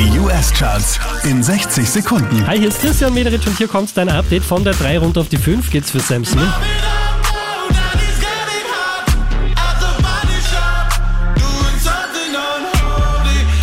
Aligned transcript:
Die 0.00 0.18
US-Charts 0.18 0.98
in 1.24 1.42
60 1.42 1.86
Sekunden. 1.86 2.46
Hi, 2.46 2.56
hier 2.58 2.68
ist 2.68 2.80
Christian 2.80 3.12
Mederich 3.12 3.46
und 3.46 3.58
hier 3.58 3.68
kommt 3.68 3.94
dein 3.98 4.08
Update 4.08 4.42
von 4.42 4.64
der 4.64 4.72
3 4.72 4.98
runter 4.98 5.20
auf 5.20 5.28
die 5.28 5.36
5 5.36 5.70
geht's 5.70 5.90
für 5.90 6.00
Sam 6.00 6.24
Smith. 6.24 6.48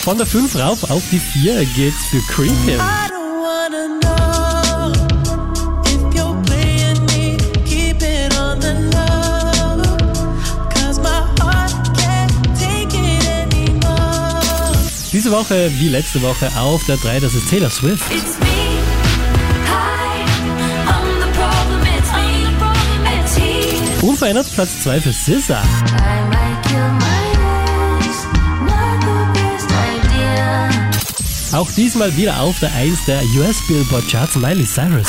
Von 0.00 0.16
der 0.16 0.26
5 0.26 0.56
rauf 0.56 0.90
auf 0.90 1.02
die 1.10 1.18
4 1.18 1.66
geht's 1.66 2.06
für 2.06 2.22
Creepin. 2.32 2.80
Diese 15.12 15.30
Woche, 15.30 15.70
wie 15.78 15.88
letzte 15.88 16.22
Woche, 16.22 16.50
auf 16.58 16.84
der 16.86 16.96
3, 16.96 17.20
das 17.20 17.34
ist 17.34 17.50
Taylor 17.50 17.68
Swift. 17.68 18.02
Unverändert 24.00 24.50
Platz 24.54 24.80
2 24.80 25.00
für 25.02 25.12
SZA. 25.12 25.62
Auch 31.52 31.70
diesmal 31.72 32.16
wieder 32.16 32.40
auf 32.40 32.58
der 32.60 32.72
1 32.72 33.04
der 33.04 33.22
US 33.36 33.66
Billboard 33.66 34.08
Charts. 34.08 34.36
Miley 34.36 34.64
Cyrus. 34.64 35.08